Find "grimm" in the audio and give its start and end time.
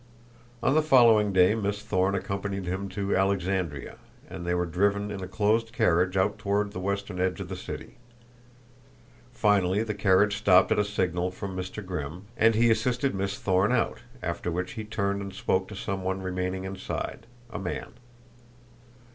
11.85-12.25